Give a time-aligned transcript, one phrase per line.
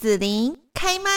[0.00, 1.10] 子琳开麦。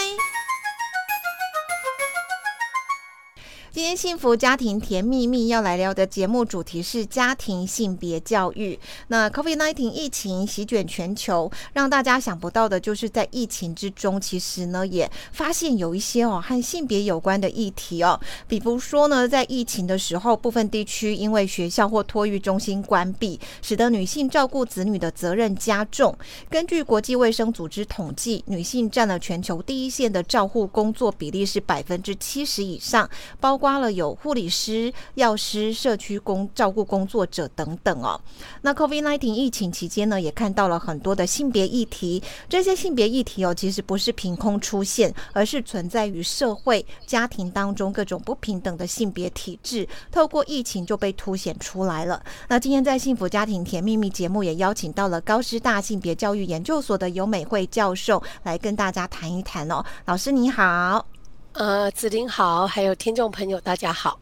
[3.74, 8.80] 今天幸福家庭甜蜜蜜要来聊的节目主题是家庭性别教育。
[9.08, 18.20] 那 COVID-19 疫情席卷全球，让大家想不到的就是在疫情之中，其实呢也发现有一些哦和性别有关的议题哦。
[18.48, 26.16] 比如说呢，在疫情的时候，部分地区因为学校或托育中心关闭，使得女性照顾子女的责任加重。
[26.48, 33.60] 根据国际卫生组织统计，女性占了全球第一线的照护工作比例是百分之七十以上，包。
[33.64, 38.20] 刮了有护理师、药师、社区工照顾工作者等等哦。
[38.62, 42.22] 那 COVID-19 疫情期间呢，也看到了很多的性别议题。
[42.50, 52.22] 这些性别议题哦，其实不是凭空出现，而是存在于社会、家庭当中各种不平等的性别体制，透过疫情就被凸显出来了。
[52.50, 59.82] 那今天在幸福家庭甜蜜蜜节目也邀请到了高师大性别教育研究所的游美惠教授来跟大家谈一谈哦。
[60.04, 61.23] 老师你好。
[61.54, 64.18] 呃，子林好，还有听众朋友，大家好。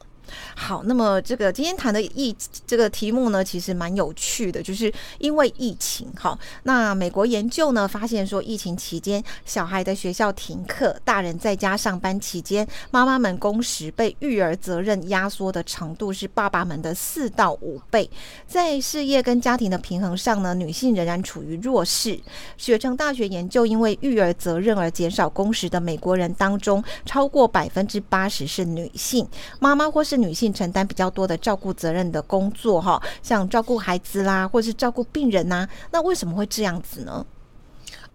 [0.56, 6.08] 好，那么这个今天谈的疫这个题目呢，其实蛮有趣的，就是因为疫情。
[6.16, 18.10] 好，那美国研究呢发现说，疫情期间小孩的学校停课，大人在家上班期间，妈妈们工时被育儿责任压缩的程度是爸爸们的四到五倍。
[18.48, 22.20] 在事业跟家庭的平衡上呢，女性仍然处于弱势。
[22.58, 29.28] 雪城大学研究，因为育儿责任而减少工时的美国人当中，超过百分之八十是女性
[29.60, 30.21] 妈妈或是。
[30.22, 37.26] 女性承担比较多的照顾责任的工作，哈，像照顾孩子啦，或是照顾病人呐，那为什么会这样子呢？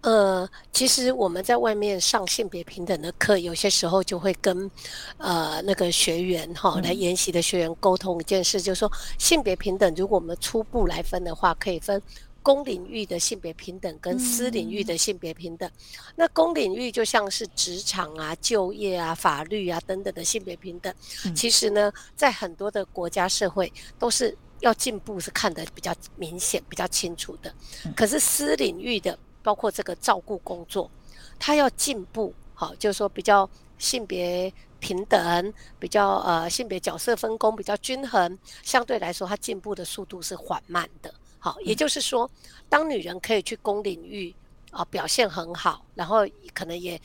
[0.01, 4.69] 呃，其实我们在外面上性别平等的课，有些时候就会跟
[5.17, 12.01] 呃那个学员哈来研习的学员沟通一件事，就是说性别平等，如果我们初步来分的话，可以分。
[12.47, 20.93] 公领域的性别平等跟私领域的性别平等，嗯、那公领域就像是职场啊、就业啊、法律啊等等的性别平等，
[21.25, 27.53] 嗯、其实呢，在很多的国家社会都是要进步，是看得比较明显、比较清楚的。
[27.83, 30.89] 嗯、可是私领域的，包括这个照顾工作，
[31.37, 41.13] 它要进步，好，就是说比较性别平等，比较呃性别角色分工比较均衡，相对来说，它进步的速度是缓慢的。
[41.47, 42.29] 好，也就是说，
[42.67, 44.35] 当女人可以去公领域
[44.69, 46.99] 啊、呃、表现很好，然后可能也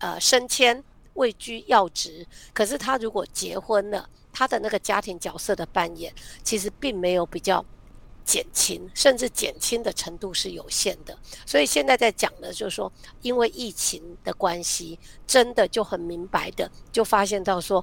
[0.00, 0.84] 呃升迁
[1.14, 6.12] 位居要职，可是她如果结婚了，她的那个家庭角色的扮演
[6.42, 7.64] 其实并没有比较
[8.22, 11.18] 减轻，甚至减轻的程度是有限的。
[11.46, 12.92] 所以现在在讲的就是说，
[13.22, 17.82] 因为疫情的关系，真的就很明白的就发现到说，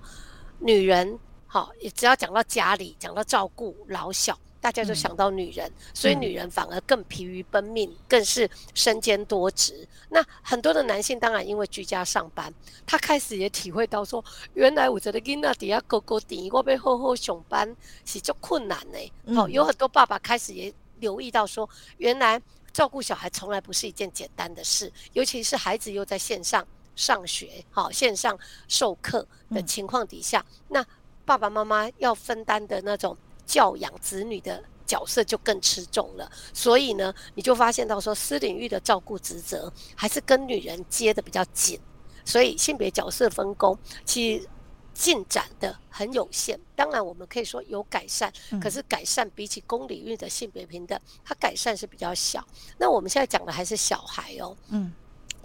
[0.60, 4.38] 女人好，也只要讲到家里，讲到照顾老小。
[4.64, 9.86] 大家就想到女人，嗯、所以女人反而更疲于奔命，嗯、更是身兼多职。
[10.08, 12.52] 那很多的男性当然因为居家上班，
[12.86, 17.76] 他开始也体会到说，原来我觉得囡仔底下勾勾顶，我被好好上班
[18.06, 19.36] 是就困难的。
[19.36, 22.42] 好、有很多爸爸开始也留意到说，原来
[22.72, 30.86] 照顾小孩从来不是一件简单的事，尤其是孩子又在线上上学，好、哦，线上授课的情况底下，嗯、那
[31.26, 33.18] 爸爸妈妈要分担的那种。
[33.46, 41.80] 教养子女的角色就更吃重了，所以呢，你就发现到说，私领域的照顾职责还是跟女人接的比较紧，
[42.26, 44.48] 所以性别角色分工其实
[44.94, 46.60] 进展的很有限。
[46.76, 48.32] 当然，我们可以说有改善，
[48.62, 52.46] 可是改善比起公领域的性别平等，它改善是比较小。
[52.78, 54.94] 那我们现在讲的还是小孩哦，嗯。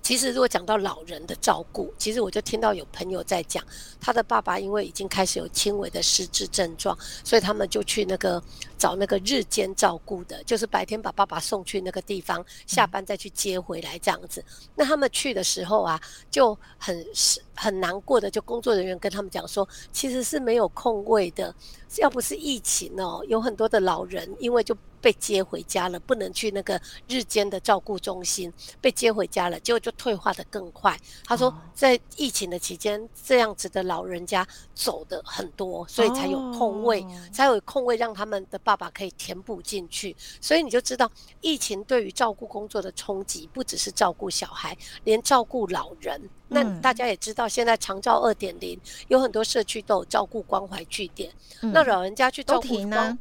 [0.09, 3.63] 其实，如果讲到老人的照顾，其实我就听到有朋友在讲，
[4.01, 8.43] 他的爸爸因为已经开始有轻微的失智症状，所以他们就去那个
[8.79, 14.43] 找那个日间照顾的，就是白天把爸爸送去那个地方，下班再去接回来这样子。
[14.75, 17.07] 那他们去的时候啊，就很
[17.55, 21.55] 很难过的，就工作人员跟他们讲说，其实是没有空位的，
[21.99, 24.75] 要不是疫情哦，有很多的老人因为就。
[25.01, 30.99] 被接回家了，不能去那个日间的照顾中心，被接回家了，结果就退化的更快。
[31.25, 40.15] 他说，在疫情的期间，这样子的老人家走的很多，所以才有空位，才有空位让他们的爸爸可以填补进去。
[40.41, 41.11] 所以你就知道，
[41.41, 46.21] 疫情对于照顾工作的冲击，不只是照顾小孩，连照顾老人。
[46.51, 51.31] 那大家也知道，现在长照二点零有很多社区都有照顾关怀据点，
[51.61, 53.19] 那老人家去照顾呢？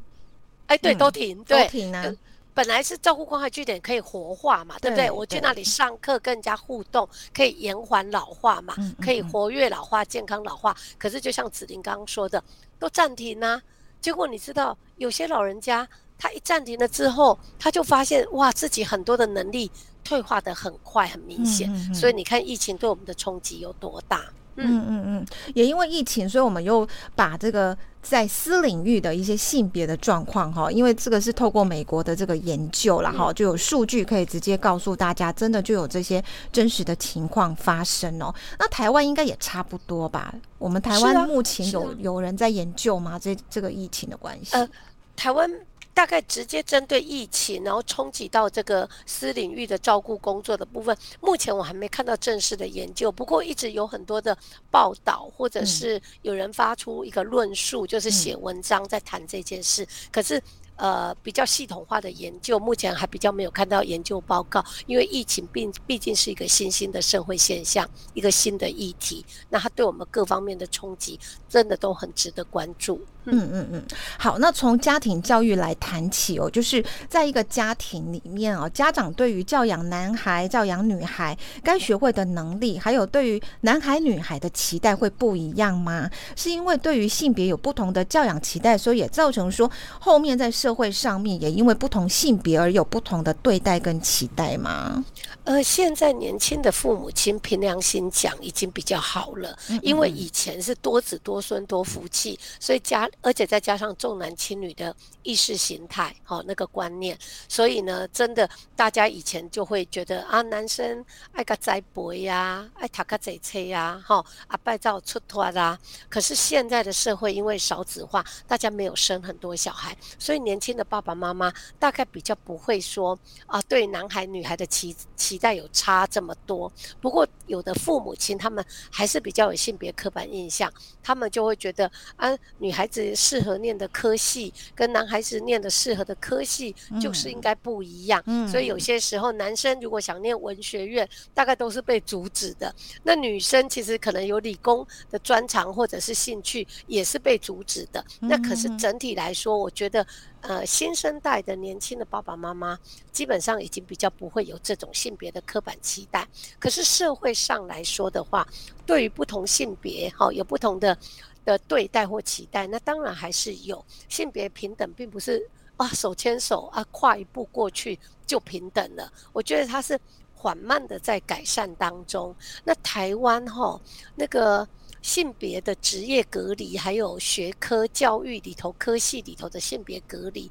[0.68, 2.14] 哎，欸、对，都停，对，都停啊。
[2.54, 5.06] 本来是照顾关怀据点可以活化嘛，对不对？
[5.06, 10.76] 对，我去那里上课，跟人家互动，可以延缓老化嘛，可以活跃老化、健康老化。
[10.98, 12.44] 可是就像子玲刚刚说的，
[12.80, 13.62] 都暂停啊。
[14.02, 15.88] 结果你知道，有些老人家
[16.18, 19.70] 他一暂停了之后，他就发现哇，自己很多的能力
[20.04, 21.72] 退化的很快，很明显。
[21.72, 24.26] 嗯嗯嗯，所以你看疫情对我们的冲击有多大？
[24.56, 27.78] 嗯嗯嗯，也因为疫情，所以我们又把这个
[28.10, 38.34] 在私领域的一些性别的状况哈，因为这个是透过美国的这个研究啦哈就有数据可以直接告诉大家，真的就有这些真实的情况发生哦。
[38.58, 40.34] 那台湾应该也差不多吧？
[40.58, 43.20] 我们台湾目前有有人在研究吗？
[43.20, 44.56] 这这个疫情的关系？
[44.56, 44.68] 呃，
[45.16, 45.52] 台湾。
[45.98, 53.12] 大概直接针对疫情，然后冲击到这个私领域的照顾工作的部分，目前我还没看到正式的研究。
[53.12, 54.38] 不过一直有很多的
[54.70, 59.88] 报道，或者是有人发出一个论述，就是写文章在谈这件事。
[60.12, 60.40] 可是。
[60.78, 71.20] 呃，比较系统化的研究，目前还比较没有看到研究报告，因为疫情毕毕竟是一个新兴的社会现象，一个新的议题，那它对我们各方面的冲击，
[71.50, 73.02] 真的都很值得关注。
[73.30, 73.86] 嗯嗯嗯，
[74.18, 86.10] 好，那从家庭教育来谈起哦，就是在一个家庭里面哦，家长对于教养男孩、教养女孩该学会的能力，还有对于男孩、女孩的期待会不一样吗？
[86.38, 89.70] 是因为对于性别有不同的教养期待，所以也造成说
[90.00, 95.04] 后面在社会上面也因为不同性别而有不同的对待跟期待吗？
[95.44, 104.94] 呃，现在年轻的父母亲凭良心讲已经比较好了，因为以前是多子多孙多福气，所以加而且再加上重男轻女的
[105.24, 107.18] 意识形态，好、哦、那个观念，
[107.48, 115.80] 所以呢，真的大家以前就会觉得啊，男生爱个栽培呀，爱塔个贼车呀，哈啊拜照出脱啦。
[116.10, 125.38] 可是现在的社会因为少子化，大家没有生很多小孩，所以年轻的爸爸妈妈大概比较不会说啊，对男孩女孩的期期。
[125.38, 130.72] 期待有差这么多，不过有的父母亲他们还是比较有性别刻板印象，
[131.04, 142.74] 他们就会觉得啊，女孩子适合念的科系跟男孩子念的适合的科系就是应该不一样，嗯，所以有些时候男生如果想念文学院，大概都是被阻止的。
[143.04, 148.04] 那女生其实可能有理工的专长或者是兴趣，也是被阻止的。
[148.22, 150.04] 那可是整体来说，我觉得。
[150.42, 152.78] 呃，新生代的年轻的爸爸妈妈
[153.12, 156.26] 基本上已经比较不会有这种性别的刻板期待。
[156.60, 158.48] 可是社会上来说的话，
[158.86, 160.98] 对于不同性别，哈，有不同的
[161.44, 165.46] 的对待或期待，那当然还是有性别平等，并不是
[165.76, 169.12] 啊手牵手啊跨一步过去就平等了。
[169.34, 170.00] 我觉得它是
[170.34, 172.34] 缓慢的在改善当中。
[172.64, 173.82] 那台湾哈
[174.16, 174.68] 那个。
[175.02, 180.50] 性别的职业隔离，还有学科教育里头科系里头的性别隔离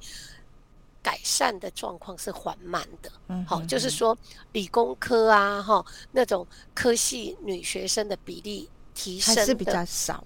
[1.02, 3.10] 改善的状况是缓慢的。
[3.28, 4.16] 嗯，好，就是说
[4.52, 10.24] 理工科啊，哈，那种科系女学生的比例提升是比较少。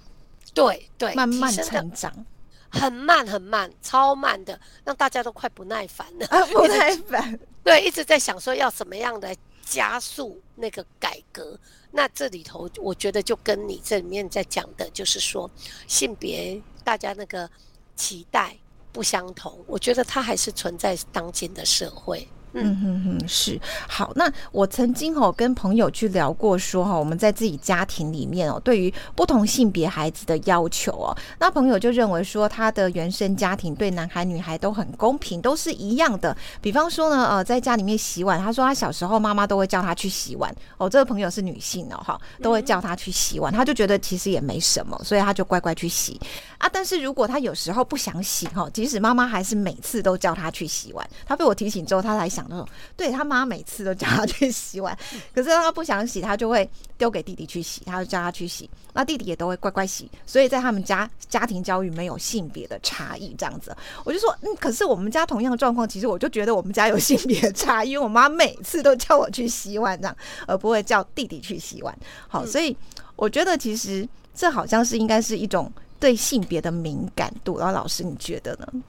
[0.54, 2.26] 对对，慢慢成长，
[2.70, 6.26] 很慢很慢，超慢的，让大家都快不耐烦了。
[6.26, 7.38] 啊， 不耐烦。
[7.62, 11.58] 对，一直在想说要怎么样来加速那个改革。
[11.92, 15.50] 那这里头，我觉得就跟你这里面在讲的，就是说
[15.88, 17.50] 性别大家那个
[17.96, 18.56] 期待
[18.92, 22.26] 不相同，我觉得它还是存在当今的社会。
[22.52, 24.12] 嗯哼哼，是好。
[24.16, 36.36] 那我曾经哦跟朋友去聊过，说哈我们在自己家庭里面哦，对于不同性别孩子的要求哦，那朋友就认为说他的原生家庭对男孩女孩都很公平，都是一样的。
[36.60, 40.90] 比方说呢，呃，在家里面洗碗，他说他小时候妈妈都会叫他去洗碗哦。
[40.90, 46.20] 这个朋友是女性哦，哈，都会叫他去洗碗，他就觉得其实也没什么，所以他就乖乖去洗
[46.58, 46.68] 啊。
[46.72, 52.39] 但是如果他有时候不想洗哈，即使妈妈还是每次都叫他去洗碗，他被我提醒之后，他才想。
[52.40, 52.66] 讲那种，
[52.96, 54.96] 对他妈每次都叫他去洗碗，
[55.34, 70.16] 可是他不想洗，他就会丢给弟弟去洗，他就叫他去洗，那弟弟也都会乖乖洗，所以在他们家家庭教育没有性别的差异，这样子，我就说，嗯，可是我们家同样的状况，其实我就觉得我们家有性别差异，因为我妈每次都叫我去洗碗，这样，
[70.46, 71.96] 而不会叫弟弟去洗碗。
[72.28, 72.74] 好，所以
[73.16, 77.58] 我觉得其实这好像是应该是一种对性别的敏感度。
[77.58, 78.82] 然后老师，你觉得呢？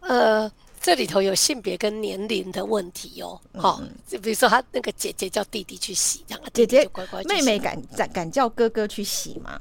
[0.00, 0.50] 呃。
[0.80, 9.60] 这里头有性别跟年龄的问题哦，好、嗯，就比如说他那个姐姐叫弟弟去洗，这样姐姐就乖乖妹妹敢敢敢叫哥哥去洗吗？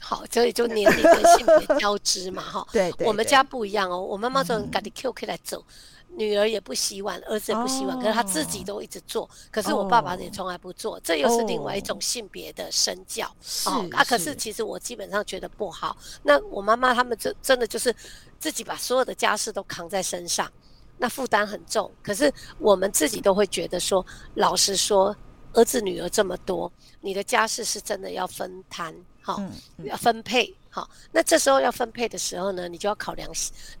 [0.00, 2.66] 好，所以就年龄跟性别交织嘛，哈。
[2.72, 5.64] 对， 对，对，我们家不一样哦，我妈妈说赶紧 Q K 来走。
[6.16, 9.28] 女儿也不洗碗，儿子也不洗碗，哦、可是他自己都一直做。
[9.50, 13.30] 可是我爸爸也从来不做，哦、这又是另外一种性别的身教。
[13.42, 15.94] 是、哦、啊，可是其实我基本上觉得不好。
[16.22, 17.94] 那我妈妈他们真真的就是
[18.38, 20.50] 自己把所有的家事都扛在身上，
[20.96, 21.92] 那负担很重。
[22.02, 24.04] 可是我们自己都会觉得说，
[24.34, 25.14] 老实说，
[25.52, 30.88] 儿子女儿这么多，你的家事是真的要分摊，好、哦，嗯、要分配，好、哦。
[31.12, 33.30] 那这时候要分配的时候呢，你就要考量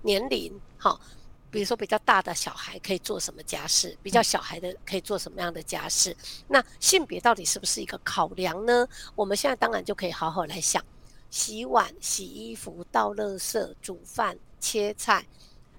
[0.02, 1.00] 年龄，好、哦。
[1.50, 6.10] 比如说比较大的小孩可以做什么家事，比较小孩的可以做什么样的家事？
[6.10, 6.16] 嗯、
[6.48, 8.86] 那性别到底是不是一个考量呢？
[9.14, 10.84] 我们现在当然就可以好好来想：
[11.30, 15.26] 洗碗、洗衣服、倒垃圾、煮饭、切菜、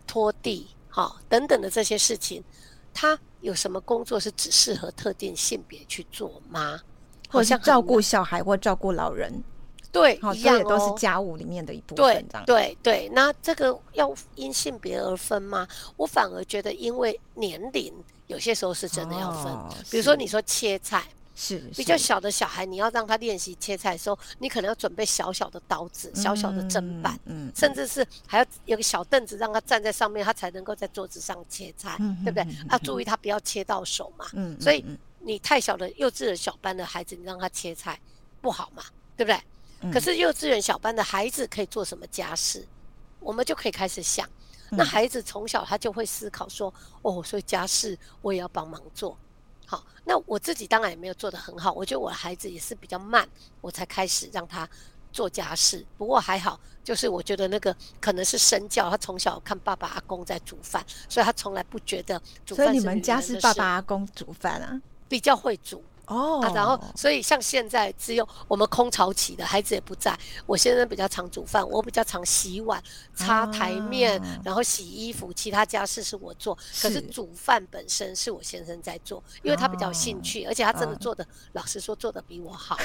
[0.06, 2.44] 拖地，好等等的这些事情，
[2.94, 6.80] 他有什么工作是只适合特定性别去做吗？
[7.30, 9.44] 或者像照顾小孩或照顾老人？
[9.92, 12.06] 对，好，这也都是家务里面的一部分。
[12.06, 15.68] 对对对，那这个要因性别而分吗？
[15.96, 17.94] 我反而觉得，因为年龄
[18.28, 19.52] 有些时候是真的要分。
[19.52, 21.04] 哦、比如说，你说切菜，
[21.36, 27.20] 是比较小的小孩，你要让他练习切菜的时候，你可能要准备小小的刀子、小小的砧板，
[27.56, 32.46] 甚至是还要有个小凳子让他站在上面，他才能够在桌子上切菜，嗯、对不对？
[32.70, 34.26] 要、注意他不要切到手嘛。
[34.34, 34.84] 嗯，所以
[35.20, 38.00] 你太小的幼稚的小班的孩子，你让他切菜
[38.42, 38.84] 不好嘛，
[39.16, 39.40] 对不对？
[39.94, 42.66] 可是幼稚园小班的孩子可以做什么家事？
[43.20, 44.28] 我们就可以开始想。
[44.70, 49.18] 那孩子从小他就会思考说：“哦，所以家事我也要帮忙做。”
[49.66, 51.72] 好，那我自己当然也没有做得很好。
[51.72, 53.28] 我觉得我的孩子也是比较慢，
[53.62, 54.68] 我才开始让他
[55.12, 55.86] 做家事。
[55.98, 62.66] 不过还好，就是我觉得那个可能是身教，他从小看爸爸阿公在煮饭，所以他从来不觉得煮饭。
[62.68, 64.82] 所以你们家是爸爸阿公煮饭啊？
[65.10, 65.84] 比较会煮。
[66.08, 66.46] 哦、oh.
[66.46, 72.82] 啊，然后所以像现在只有我们空巢期的孩子也不在，我先生比较常煮饭，我比较常洗碗、
[73.14, 76.58] 擦台面，啊、然后洗衣服，其他家事是我做。
[76.72, 80.52] 是可是煮饭本身是我先生在做，因为他比较有兴趣，oh.
[80.52, 81.34] 而且他真的做的，oh.
[81.54, 82.78] 老实说做的比我好。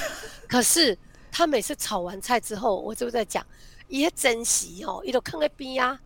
[0.48, 0.98] 可是
[1.30, 3.46] 他每次炒完菜之后，我就在讲，
[3.86, 5.96] 也珍惜哦，一路看个边啊，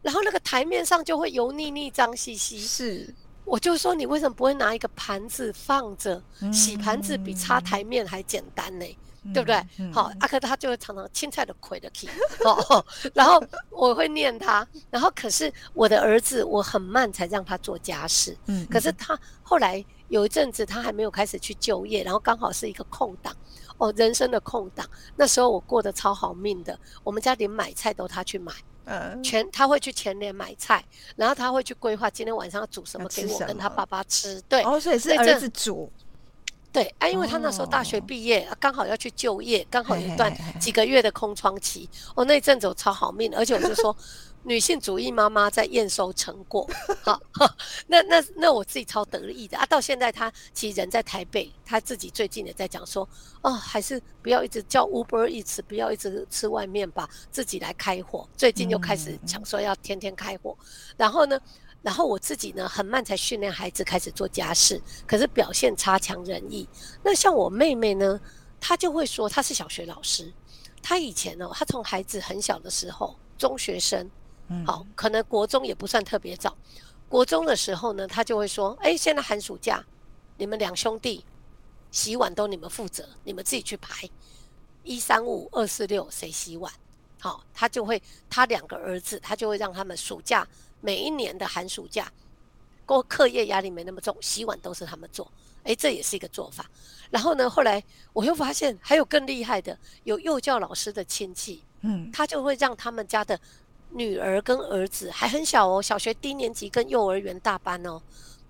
[0.00, 2.60] 然后那个台面上就会油腻腻、脏兮兮。
[2.60, 3.12] 是。
[3.44, 6.22] 我就说，你为什么不会拿一个盘子放着？
[6.52, 8.86] 洗盘子比擦台面还简单呢，
[9.24, 9.56] 嗯、对不对？
[9.78, 12.08] 嗯、好，阿克他就会常常青菜的亏的气，
[12.44, 23.36] 哦， 然后我会念他，然后可是我的儿子，我很慢才让他做家事，嗯，可是他后来有一阵子他还没有开始去就业，然后刚好是一个空档，
[23.76, 28.52] 哦，人生的空档，那时候我过得超好命的，我们家连买菜都他去买。
[28.84, 30.84] 嗯，全他会去全联买菜，
[31.16, 34.40] 然后他会去规划今天晚上要煮什么给我跟他爸爸吃。
[34.48, 35.90] 对，哦，所以是儿子煮。
[36.72, 41.88] 对，啊，因为他那时候大学毕业，刚好要去就业，刚好有一段几个月的空窗期。
[42.14, 43.96] 哦，那阵子我超好命，而且我就说。
[44.44, 46.68] 女性主义妈妈在验收成果，
[47.02, 47.20] 好，
[47.86, 49.64] 那那那我自己超得意的啊！
[49.66, 53.08] 到现在她其实人在台北，她自己最近也在讲说，
[53.42, 58.28] 哦，还是不要一直叫 Uber Eats，不要一直吃外面吧，自己来开火。
[58.36, 60.58] 最近又开始讲说要天天开火，
[60.96, 61.38] 然后呢，
[61.80, 66.68] 然后我自己呢很慢才训练孩子开始做家事，可是表现差强人意。
[67.04, 68.20] 那像我妹妹呢，
[68.60, 70.32] 她就会说她是小学老师，
[70.82, 74.10] 她以前哦，她从孩子很小的时候，中学生。
[74.66, 76.56] 好，可能国中也不算特别早。
[77.08, 79.84] 国中的时候呢，他就会说：“哎，现在寒暑假，
[80.38, 81.24] 你们两兄弟
[81.90, 84.08] 洗碗都你们负责，你们自己去排
[84.82, 86.72] 一三五二四六谁洗碗。”
[87.20, 90.46] 好，他就会他两个儿子，他就会让他们暑假
[90.80, 92.10] 每一年的寒暑假，
[92.86, 95.30] 过课业压力没那么重，洗碗都是他们做。
[95.64, 96.64] 哎，这也是一个做法。
[97.10, 103.38] 然后呢，后来我又发现还有更厉害的，有幼教老师的亲戚，嗯，他就会让他们家的。
[103.94, 108.00] 女儿跟儿子还很小哦，小学低年级跟幼儿园大班哦，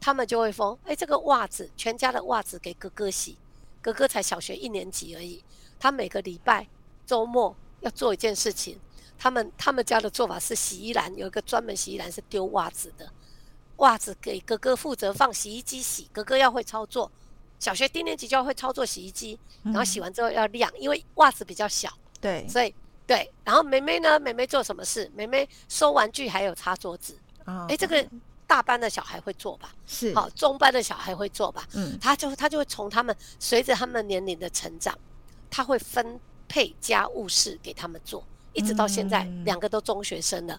[0.01, 3.37] 他们就会说：“哎，这个袜子，全家的袜子给哥哥洗，
[3.81, 5.43] 哥哥才小学一年级而已。
[5.81, 6.67] 他每个礼拜
[7.05, 8.79] 周末要做一件事情，
[9.19, 13.11] 他们他们家的做法是洗衣篮有一个专门洗衣篮是丢袜子的，
[13.79, 17.11] 袜子给哥哥负责放洗衣机洗，哥哥要会操作，
[17.59, 22.73] 小学低年级就要会操作洗衣机，然后洗完之后要晾，因为袜子比较小，对，所以。”
[23.07, 24.19] 对，然后妹妹呢？
[24.21, 25.11] 妹妹做什么事？
[25.15, 27.17] 妹妹收玩具，还有擦桌子。
[27.45, 28.07] 啊，哎，这个
[28.47, 29.75] 大班的小孩会做吧？
[29.87, 31.67] 是，好，中班的小孩会做吧？
[31.73, 34.97] 嗯，他就他就会从他们随着他们年龄的成长，
[35.51, 36.19] 他会分
[36.49, 40.59] 配家务事给他们做，一直到现在，嗯、两个都中学生了，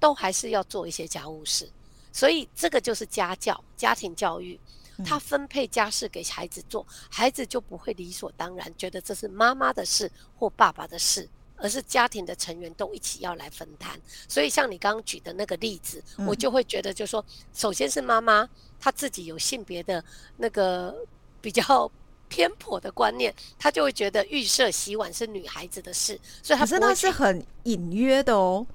[0.00, 1.70] 都还是要做一些家务事。
[2.12, 4.58] 所以这个就是家教、家庭教育，
[5.04, 11.28] 他分配家事给孩子做，孩子就不会理所当然觉得这是妈妈的事或爸爸的事。
[11.56, 18.46] 而是家庭的成员都一起要来分摊，所以像你刚刚举的那个例子，嗯、我就会觉得，就是说，首先是妈妈
[18.78, 20.04] 她自己有性别的
[20.36, 20.94] 那个
[21.40, 21.90] 比较
[22.28, 28.66] 偏颇的观念，她就会觉得预设洗碗是女孩子的事，所以她可是那是很隐约的哦，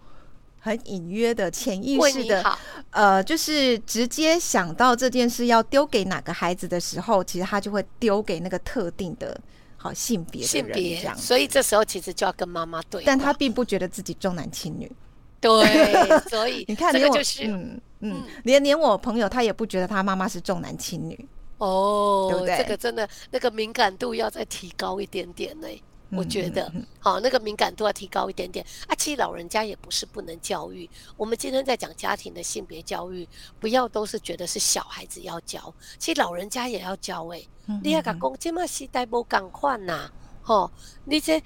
[0.60, 2.58] 很隐约的潜意识的，
[2.92, 9.40] 呃，就是直接想到这件事要丢给哪个孩子的时候，其实他就会丢给那个特定的。
[9.82, 14.92] 好性别，性别这样，所以这时候其实就要跟妈妈对，但他并不觉得自己重男轻女，
[15.40, 15.50] 对，
[16.30, 18.24] 所以你看，这个就是嗯嗯，嗯。
[18.44, 21.28] 连连我朋友他也不觉得他妈妈是重男轻女。
[21.60, 22.58] 哦，对不对？
[22.58, 25.68] 这个真的那个敏感度要再提高一点点呢。
[26.12, 28.96] 我觉得，好，那个敏感度要提高一点点啊。
[28.96, 30.90] 其实老人家也不是不能教育。
[31.16, 33.28] 我们今天在讲家庭的性别教育，
[33.60, 37.48] 不要都是觉得是小孩子要教，其实老人家也要教诶。
[37.84, 40.12] 你要讲这么时代不共款呐，
[40.42, 40.72] 吼，
[41.06, 41.42] 你这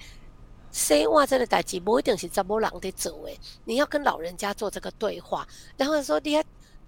[0.72, 3.38] 生活这个代志不一定是查某人在做诶。
[3.64, 6.42] 你要跟老人家做这个对话，然后说你要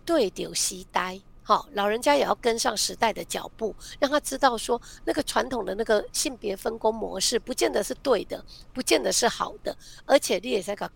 [0.04, 1.21] 对着时代。
[1.49, 9.76] 好，老人家也要跟上时代的脚步，让他知道说，那个传统的那个性别分工模式，不见得是对的，不见得是好的。
[10.07, 10.91] 而且你也在讲，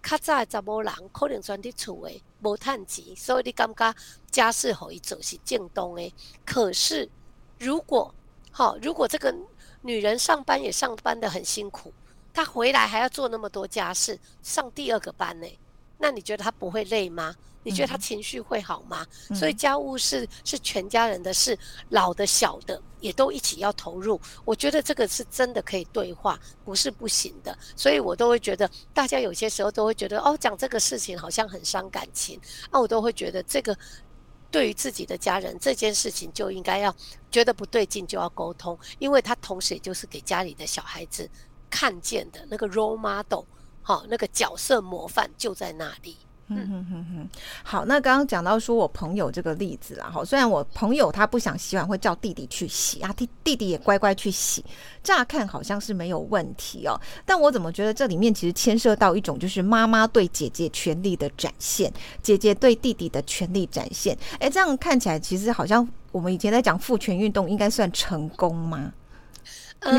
[0.00, 3.92] 较早的查某人可能专在厝诶，无趁钱，所以你感觉
[4.30, 6.14] 家事可以做是正当诶。
[6.46, 7.10] 可是
[7.58, 8.14] 如果
[8.52, 9.34] 好，如果这个
[9.82, 11.92] 女人上班也上班得很辛苦，
[12.32, 15.58] 她回来还要做那么多家事，上第二个班呢，
[15.98, 17.34] 那你觉得他不会累吗？
[17.64, 19.04] 你觉得他情绪会好吗？
[19.28, 21.58] 嗯、所以家务事是全家人的事，
[21.90, 24.18] 老的小的也都一起要投入。
[24.44, 27.58] 我觉得这个是真的可以对话，不是不行的。
[27.76, 32.40] 所以我都会觉得，大家有些时候都会觉得，哦，讲这个事情好像很伤感情。
[32.70, 33.76] 啊，我都会觉得这个
[34.50, 36.94] 对于自己的家人这件事情就应该要
[37.30, 41.28] 觉得不对劲就要沟通，因为他同时也就是给家里的小孩子
[41.68, 43.44] 看见的那个 role model，
[43.88, 46.14] 好，那个角色模范就在那里。
[46.48, 47.28] 嗯嗯嗯嗯，
[47.62, 54.62] 好，那刚刚讲到说我朋友这个例子啦，好，虽然我朋友他不想洗碗，会叫弟弟去洗啊，弟弟弟也乖乖去洗，
[55.02, 61.90] 乍看好像是没有问题哦，但我怎么觉得这里面其实牵涉到一种就是妈妈对姐姐权力的展现，
[62.22, 68.92] 姐姐对弟弟的权力展现，哎，这样看起来其实好像我们以前在讲父权运动应该算成功吗？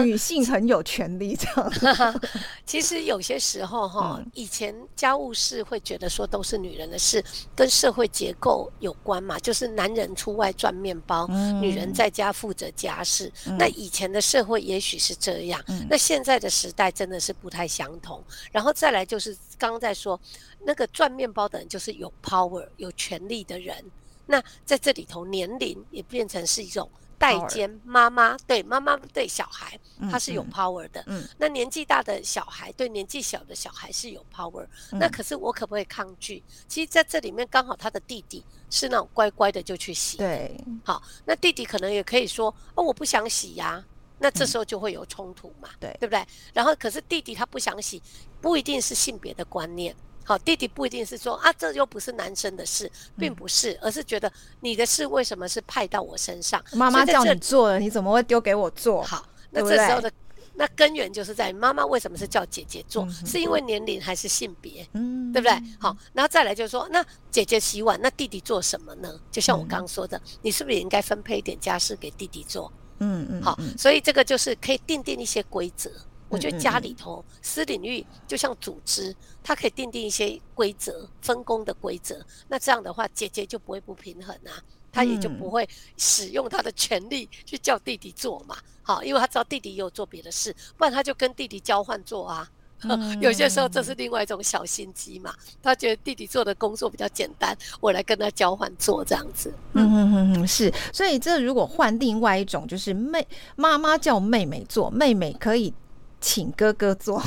[0.03, 2.21] 女性很有权利，这样。
[2.65, 7.24] 其实有些时候哈，以前家务事会觉得说都是女人的事，
[7.55, 11.25] 跟社会结构有关嘛，就是男人出外赚面包，
[11.62, 13.31] 女人在家负责家事。
[13.57, 18.21] 那以前的社会也许是这样，那现在的时代真的是不太相同。
[18.51, 20.20] 然后再来就是刚刚在说
[20.65, 23.83] 那个赚面包的人就是有 power 有权力的人，
[24.25, 26.89] 那在这里头年龄也变成是一种。
[27.20, 29.77] 代间妈妈对妈妈对小孩，
[30.10, 31.01] 他是有 power 的。
[31.05, 34.66] 嗯，嗯，那年纪大的小孩对年纪小的小孩是有 power。
[34.92, 36.42] 嗯，那可是我可不可以抗拒？
[36.68, 40.18] 其实在这里面刚好他的弟弟是那种乖乖的就去洗。
[40.18, 43.86] 对，好，那弟弟可能也可以说哦，我不想洗呀，啊。
[44.22, 46.25] 那这时候就会有冲突嘛，对，对不对？
[46.53, 48.01] 然后可是弟弟他不想洗，
[48.42, 49.96] 不一定是性别的观念。
[50.29, 52.87] 好，弟弟不一定是说啊，这又不是男生的事，
[53.18, 56.63] 并不是，而是觉得你的事为什么是派到我身上？
[56.74, 59.01] 妈妈叫你做的，你怎么会丢给我做？
[59.01, 60.11] 好，那这时候的
[60.53, 63.09] 那根源就是在妈妈为什么是叫姐姐做？
[63.25, 64.87] 是因为年龄还是性别？
[64.94, 65.63] 嗯，对不对？
[65.79, 69.11] 好，然后再来就是说，那姐姐洗碗，那弟弟做什么呢？
[69.31, 72.72] 就像我刚刚说的，你是不是也应该分配一点家事给弟弟做？
[73.00, 75.89] 嗯嗯，好，所以这个就是可以定定一些规则。
[76.29, 82.24] 我觉得家里头私领域就像组织，它可以定定一些规则、分工的规则。
[82.48, 84.53] 那这样的话，姐姐就不会不平衡啊，
[84.92, 88.55] 她也就不会使用她的权利去叫弟弟做嘛。
[88.81, 92.50] 好，因为她知道弟弟也有做别的事，不然她就跟弟弟交换做啊。
[93.20, 99.53] 有些时候这是另外一种小心机嘛，他觉得弟弟做的工作比较简单，我来跟他交换做这样子。
[99.74, 100.74] 嗯嗯嗯嗯，是。
[100.94, 105.74] 所以这如果换另外一种，就是妹妈妈叫妹妹做，妹妹可以。
[106.22, 107.25] 请哥哥做吗？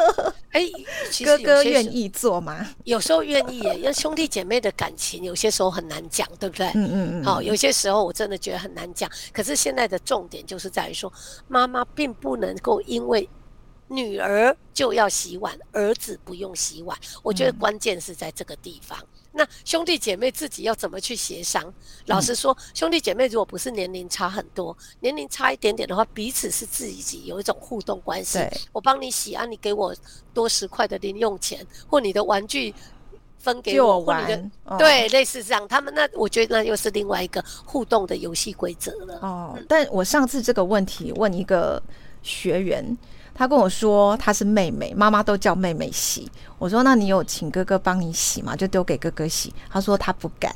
[0.52, 2.66] 哎、欸，哥哥愿意做吗？
[2.84, 6.66] 有时候愿意耶，因为兄弟姐妹的感情有些时候很难讲，对不对？
[6.68, 7.24] 嗯嗯嗯。
[7.24, 9.10] 好，有些时候我真的觉得很难讲。
[9.32, 11.12] 可是现在的重点就是在于说，
[11.46, 13.28] 妈妈并不能够因为
[13.88, 16.96] 女儿就要洗碗，儿子不用洗碗。
[17.22, 18.98] 我觉得关键是在这个地方。
[18.98, 21.72] 嗯那兄弟姐妹自己要怎么去协商？
[22.06, 28.38] 老实说，兄弟姐妹如果不是年龄差很多，年龄差一点点的话，彼此是自己有一种互动关系。
[28.72, 29.94] 我帮你洗啊，你给我
[30.32, 32.74] 多十块的零用钱，或你的玩具
[33.38, 35.68] 分给我，或你的对，类似这样。
[35.68, 39.18] 他们那我觉得那又是另外一个互动的游戏规则了。
[39.20, 41.82] 哦，但我上次这个问题问一个
[42.26, 42.84] 学员。
[43.38, 46.26] 他跟我说他是妹妹，妈妈都叫妹妹洗。
[46.58, 48.56] 我说那你有请哥哥帮你洗吗？
[48.56, 49.52] 就丢给哥哥洗。
[49.70, 50.50] 他说他不敢。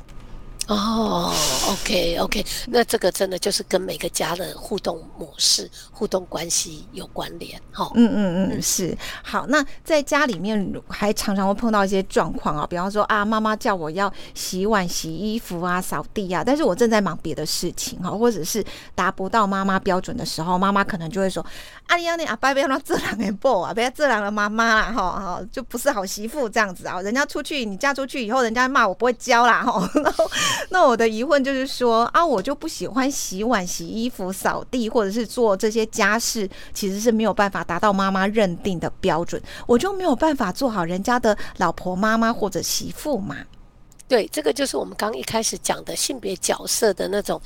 [0.71, 1.33] 哦
[1.69, 7.91] ，OK OK，那这个真的就是跟每个家的互动模式、互动关系有关联，哈。
[7.95, 8.97] 嗯嗯嗯，是。
[9.21, 18.63] 好，那在家里面还常常会碰到一些状况啊，比方说啊，妈妈叫我要洗碗、洗衣服啊、扫地啊，但是我正在忙别的事情哈，或者是
[18.95, 21.45] 达不到妈妈标准的时候，妈妈可能就会说
[21.87, 27.01] ：“阿丽亚你阿拜不要让这两个不啊，不要这两个妈妈啦，哈哈，就不是好媳妇这样子啊。
[27.01, 29.89] 人家出去，你嫁出去以后，人家骂我不会教啦，哈。
[29.95, 30.31] 然后
[30.69, 43.37] 那我的疑问就是说啊，我就不喜欢洗碗、洗衣服、扫地，或者是做这些家事，其实是没有办法达到妈妈认定的标准，我就没有办法做好人家的老婆、妈妈或者媳妇嘛？
[44.07, 47.41] 对，这个就是我们刚一开始讲的性别角色的那种。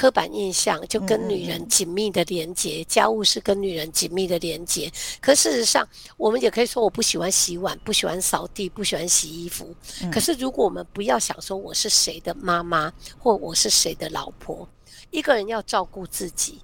[0.00, 4.90] 刻板印象就跟女人紧密的连接，家务是跟女人紧密的连接。
[5.20, 5.86] 可事实上，
[6.16, 9.76] 我们也可以说我不喜欢洗碗，不喜欢扫地，不喜欢洗衣服。
[10.10, 14.66] 可是如果我们不要想说我是谁的妈妈，或我是谁的老婆，
[15.10, 16.60] 一个人要照顾自己。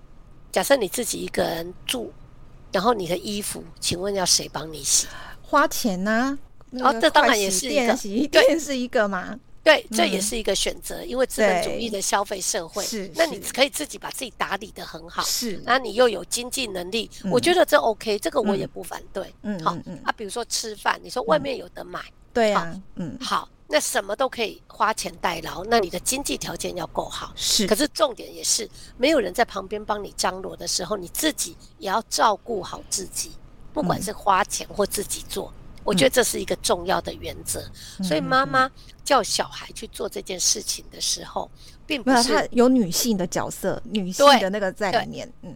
[0.50, 2.10] 假设你自己一个人住，
[2.72, 5.06] 然后你的衣服，请问要谁帮你洗？
[5.42, 6.38] 花钱呢？
[6.80, 9.38] 哦，这当然也是一个洗衣店是一个吗？
[9.66, 33.32] 对，这也是一个选择，嗯、因为资本主义的消费社会，是，那你可以自己把自己打理的很好，是，那你又有经济能力，嗯、我觉得这 OK，这个我也不反对，嗯，好，嗯啊，比如说吃饭，你说外面有得买，嗯、对啊，嗯，好，那什么都可以花钱代劳，那你的经济条件要够好，是，可是重点也是没有人在旁边帮你张罗的时候，你自己也要照顾好自己，
[33.72, 35.52] 不管是花钱或自己做。
[35.52, 37.60] 嗯我觉得这是一个重要的原则，
[37.98, 38.68] 嗯、所以妈妈
[39.04, 41.48] 叫小孩去做这件事情的时候，
[41.86, 45.32] 并不是她有女性的角色，女性的那个在里面。
[45.42, 45.54] 嗯，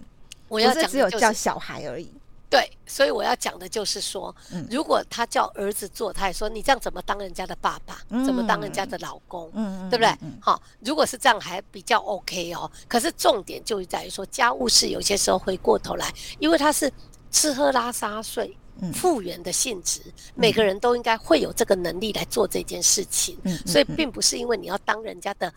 [0.48, 2.08] 我要讲、就是、只有叫小孩而已。
[2.48, 10.10] 对，所以我要讲的就是说，嗯、如果他叫儿子做，他也说你这样怎么当人家的爸爸，嗯、怎么当人家的老公，嗯，对不对？
[10.20, 12.68] 嗯、好，如果是这样还比较 OK 哦。
[12.88, 16.92] 可是重点就在于说，家务事有些时候回过头来，因为他是
[17.30, 18.56] 吃喝拉撒睡。
[18.94, 20.00] 复原的性质，
[20.34, 23.38] 每个人都应该会有这个能力来做这件事情。
[23.42, 25.52] 嗯，所以并不是因为你要当人家的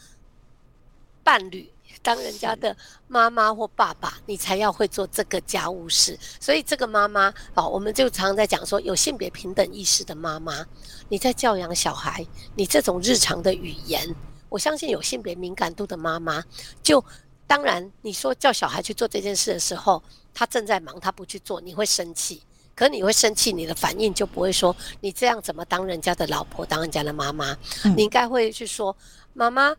[1.23, 1.71] 伴侣、
[2.02, 2.76] 当人家的
[3.08, 6.19] 妈妈或爸爸，你才要会做这个家务事。
[6.39, 10.65] 所以这个妈妈啊，我们就常常在讲说，有性别平等意识的妈妈，
[11.08, 14.13] 你在教养小孩，你这种日常的语言，
[14.49, 16.43] 我相信有性别敏感度的妈妈，
[16.82, 17.04] 就
[17.47, 22.41] 当然你说叫小孩去做这件事的时候，他正在忙，他不去做，你会生气。
[22.75, 27.57] 可你会生气，你的反应就不会说你这样怎么当人家的老婆，当人家的妈妈？
[27.86, 28.95] 嗯、你应该会去说，
[29.33, 29.75] 妈妈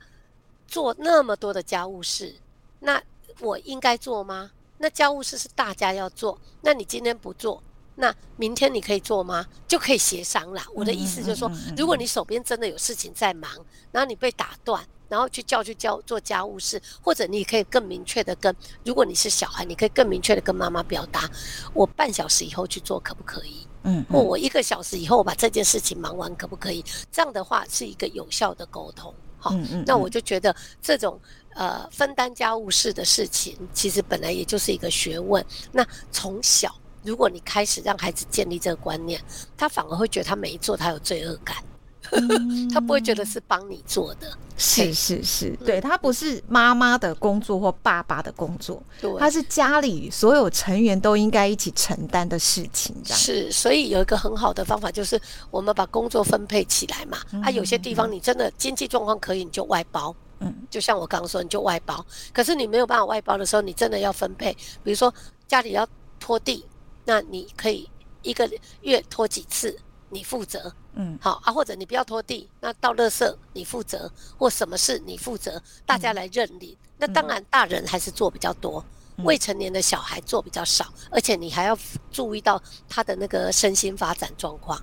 [0.67, 2.35] 做那么多的家务事，
[2.81, 3.03] 那
[3.41, 4.51] 我应该做吗？
[4.79, 7.63] 那家务事是大家要做，那你今天不做，
[7.97, 9.47] 那明天你可以做吗？
[9.67, 10.67] 就可以协商啦。
[10.75, 13.51] 我的意思就是说，如果你手边真的有事情在忙，
[13.91, 14.85] 然后你被打断。
[15.15, 18.53] 然后去叫去教做家务事，或者你可以更明确的跟，
[18.85, 21.31] 如果你是小孩，你可以更明确的跟妈妈表达，
[21.73, 23.65] 我半小时以后去做可不可以？
[23.85, 26.85] 嗯，嗯，或我一个小时以后我把这件事情忙完可不可以？
[27.13, 29.15] 这样的话是一个有效的沟通。
[29.39, 31.21] 好，嗯嗯嗯，那我就觉得这种
[31.55, 35.47] 呃分担家务事的事情，其实本来也就是一个学问。
[35.71, 36.75] 那从小
[37.05, 39.23] 如果你开始让孩子建立这个观念，
[39.57, 41.63] 他反而会觉得他没做他有罪恶感。
[42.73, 53.51] 他不会觉得是帮你做的，是是是，对，他不是妈妈的工作或爸爸的工作，对，他是家里所有成员都应该一起承担的事情，这样是。
[53.53, 57.19] 所以有一个很好的方法，就是我们把工作分配起来嘛。
[57.43, 60.15] 啊，有些地方你真的经济状况可以，你就外包。
[60.41, 62.05] 嗯，就像我刚刚说，你就外包。
[62.33, 64.53] 可是你没有办法外包的时候，你真的要分配。
[64.83, 65.13] 比如说
[65.47, 65.87] 家里要
[66.19, 66.65] 拖地，
[67.05, 67.89] 那你可以
[68.23, 68.49] 一个
[68.83, 69.75] 月拖几次，
[70.15, 70.73] 你负责。
[70.95, 76.71] 嗯，好啊，或者你不要拖地，那倒垃圾你负责，或什么事你负责，大家来认领。
[76.71, 78.83] 嗯、那当然，大人还是做比较多，
[79.17, 81.77] 嗯、未成年的小孩做比较少，而且你还要
[82.13, 84.81] 注意到他的那个身心发展状况。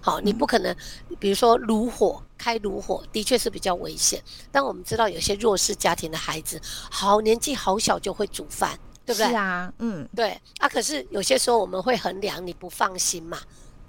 [0.00, 0.74] 好，你不可能，
[1.20, 4.20] 比如说炉火开炉火，的确是比较危险。
[4.50, 9.28] 但我们知道有些弱势家庭的孩子，好年纪好小就会煮饭，对不对？
[9.28, 10.68] 是啊，嗯，对啊。
[10.68, 13.38] 可是有些时候我们会衡量，你不放心嘛。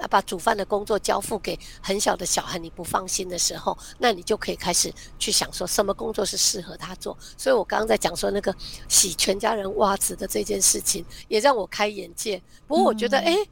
[0.04, 7.18] 要把煮饭的工作交付给很小的小孩，你不放心的时候，那你就可以开始去想说什么工作是适合他做。
[7.38, 8.54] 所以我刚刚在讲说那个
[8.89, 12.42] 洗全家人袜子的这件事情，也让我开眼界。
[12.68, 13.50] 不过我觉得，哎、嗯欸，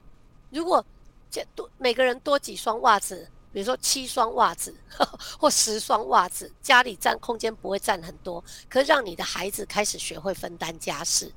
[0.50, 0.86] 如果
[1.30, 4.76] 这多每个人多几双袜子，比如说七双袜子
[5.40, 11.32] 或十双袜子，家里占空间不会占很多，可是让你的孩子开始学会分担家事，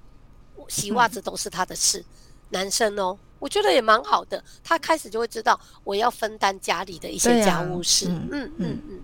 [0.68, 2.04] 洗袜子都是他的事，嗯、
[2.50, 3.16] 男生哦。
[3.44, 8.06] 我觉得也蛮好的，他开始就会知道我要分担家里的一些家务事。
[8.08, 9.00] 嗯嗯嗯，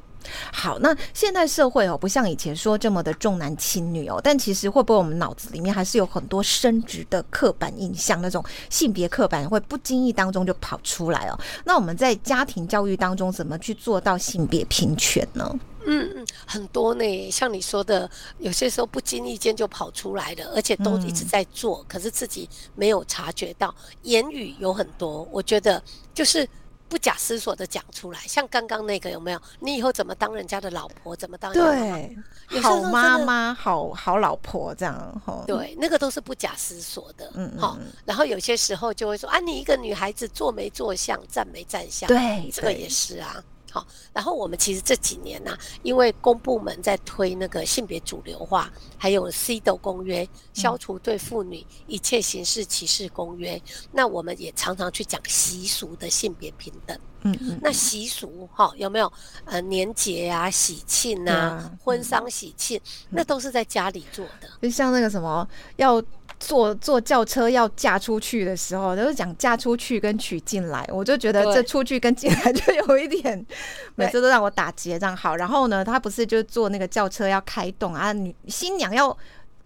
[0.50, 11.38] 好，那现代社会哦，不像以前说这么的重男轻女哦，但其实会不会我们脑子里面还是有很多生殖的刻板印象，那种性别刻板会不经意当中就跑出来哦？
[11.62, 15.55] 那我们在家庭教育当中怎么去做到性别平权呢？
[15.87, 23.75] 嗯嗯，很多呢，像你说的，有些时候不经意间就跑出来了，而且都一直在做，嗯、可是自己没有察觉到。
[24.03, 25.83] 言语有很多，我觉得
[26.14, 26.49] 就是。
[26.90, 29.40] 不假思索的讲出来，像刚刚那个有没有？
[29.61, 31.14] 你以后怎么当人家的老婆？
[31.14, 31.53] 怎么当？
[31.53, 32.16] 对，
[32.61, 35.23] 好妈妈，好好老婆这样。
[35.47, 37.31] 对，那个都是不假思索的。
[37.35, 37.61] 嗯嗯。
[37.61, 42.09] 好，然后有些时候就会说啊，你一个女孩子坐没坐相，站没站相。
[42.09, 43.40] 对，这个也是啊。
[43.70, 56.98] 好，然后我们其实这几年呢、啊，因为公部门在推那个性别主流化，还有 CEDAW 公约，消除对妇女一切形式歧视公约，嗯、那我们也常常去讲习俗的性别平等。
[57.22, 57.59] 嗯嗯。
[57.62, 59.12] 那习俗哈有没有
[59.44, 62.76] 呃年节啊、喜庆啊、啊婚丧喜庆，
[63.11, 64.48] 嗯、那都是在家里做的。
[64.61, 66.02] 就像那个什么要。
[66.40, 73.46] 坐坐轿车要嫁出去的时候，都是讲嫁出去跟娶进来，我就觉得这出去跟进来 就有一点，
[73.94, 75.37] 每次都让我打结这样好。
[75.37, 79.16] 然后呢，他不是就坐那个轿车要开动啊，女新娘要。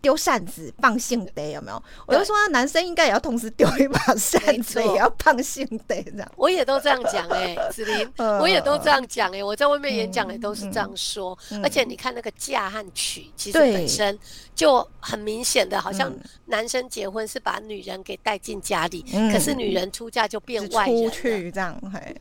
[0.04, 1.82] 丢扇子放性德有没有？
[2.06, 6.30] 我就说，男生应该也要同时丢一把扇子，也要放性德这样。
[6.36, 9.42] 我也都这样讲哎、欸， 子琳，我也都这样讲哎、欸。
[9.42, 11.36] 我在外面演讲也都是这样说。
[11.62, 14.18] 而且你看那个嫁和娶，其实本身
[14.54, 16.12] 就很明显的，好像
[16.44, 21.80] 男生结婚是把女人给带进家里，可是女人出嫁就变外人去这样。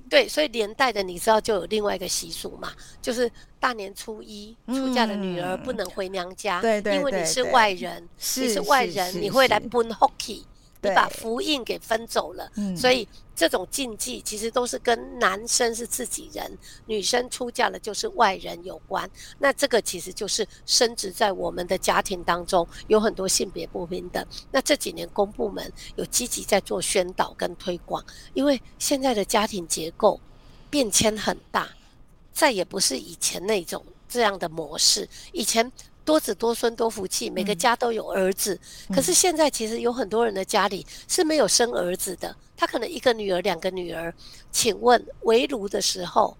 [0.09, 3.29] 对，所以连带的你知道就有另外一个习俗嘛，就是。
[3.63, 10.45] 大年初一出嫁的女儿不能回娘家，对对，因为你是外人，你是外人，你会来分福气，
[10.81, 19.09] 你把福印给分走了，所以这种禁忌其实都是跟男生是自己人，女生出嫁了就是外人有关。
[19.39, 24.21] 那这个其实就是深植在我们的家庭当中，有很多性别不平等。
[24.51, 30.19] 那这几年公部门有积极在做宣导跟推广，因为现在的家庭结构
[30.69, 31.69] 变迁很大。
[32.33, 35.07] 再也不是以前那种这样的模式。
[35.31, 35.71] 以前
[36.03, 38.59] 多子多孙多福气，每个家都有儿子。
[38.89, 44.13] 可是现在其实有很多人的家里是没有生儿子的，他可能一个女儿、两个女儿。
[44.51, 46.35] 请问围炉的时候，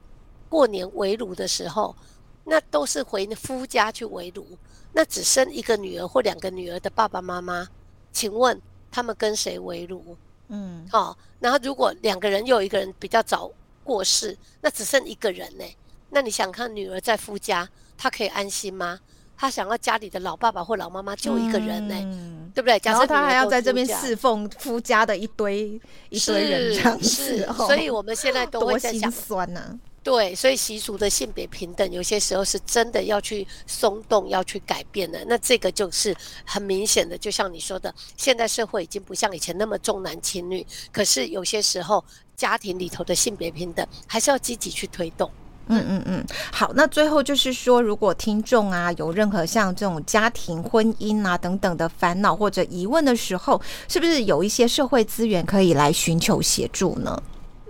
[0.50, 1.96] 过年围炉的时候，
[2.44, 4.46] 那都是回夫家去围炉。
[4.92, 7.68] 那只生一个女儿或两个女儿的爸爸妈妈，
[8.12, 10.18] 请问他们跟谁围炉？
[10.50, 11.18] 嗯，好。
[11.40, 13.50] 然后如果两个人又有一个人比较早
[13.84, 15.66] 过世，那只剩一个人呢？
[16.14, 19.00] 那你想看女儿在夫家，她可以安心吗？
[19.36, 22.80] 她想要家里的老爸爸或老妈妈就一个人呢、欸，嗯、对不对？
[22.80, 29.80] 假设她还要在这边侍奉夫家的一堆一堆人这样子，是是所以我们现在都会在想，酸呐、啊。
[30.04, 35.24] 对，所以习俗的性别平等，有些时候是真的要去松动，要去改变的。
[35.28, 36.14] 那这个就是
[36.46, 42.04] 很明显的，就像你说的，现在社会已经不像以前那么重男轻女，可是有些时候
[42.36, 45.32] 家庭里头的性别平等还是要积极去推动。
[45.68, 57.24] 嗯嗯嗯，好，那最后就是说，如果听众啊有任何像这种家庭、婚姻啊等等的烦恼或者疑问的时候，是不是有一些社会资源可以来寻求协助呢？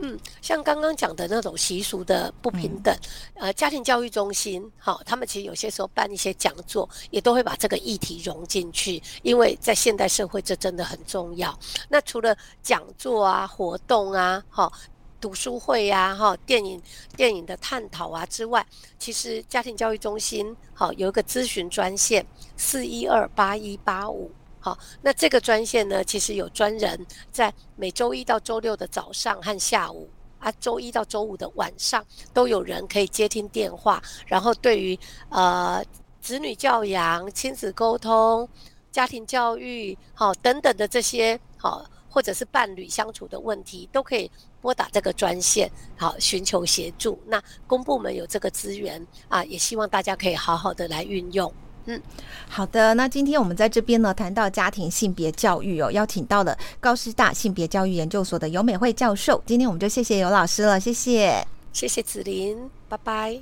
[0.06, 2.94] 嗯，像刚刚讲的那种习俗的不平等，
[3.36, 11.58] 呃，家庭教育中心，好，他们其实有些时候办一些讲座，也都会把这个议题融进去，因为在现代社会这真的很重要。
[11.88, 14.74] 那除了讲座啊、活动啊，好。
[15.24, 16.82] 读书会呀、啊，哈，电影
[17.16, 18.66] 电影的探讨啊之外，
[19.00, 22.26] 其实家庭教育中心好有一个咨询专线
[22.58, 30.10] 四一二八一八五，好，那这个专线呢，其实有专人在每周一到周六的早上和下午
[30.40, 35.82] 啊，周一到周五的晚上都有人可以接听电话，然后对于呃
[36.20, 38.46] 子女教养、亲子沟通、
[38.92, 41.86] 家庭教育好等等的这些好。
[42.14, 44.30] 或者是伴侣相处的问题，都可以
[44.64, 47.20] 拨打这个专线，好，寻求协助。
[47.28, 51.54] 那公部门有这个资源啊，也希望大家可以好好的来运用。
[51.88, 52.02] 嗯，
[52.48, 52.94] 好的。
[52.94, 59.44] 那今天我们在这边呢，谈到家庭性别教育哦，邀请到了高师大性别教育研究所的游美惠教授。
[59.46, 63.42] 今天我们就谢谢游老师了，谢谢，谢谢子琳，拜拜。